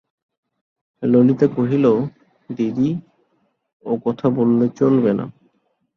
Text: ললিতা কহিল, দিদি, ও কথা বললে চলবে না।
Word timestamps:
ললিতা 1.03 1.47
কহিল, 1.47 1.85
দিদি, 2.49 2.89
ও 3.85 3.91
কথা 4.05 4.27
বললে 4.29 4.65
চলবে 4.69 5.11
না। 5.13 5.25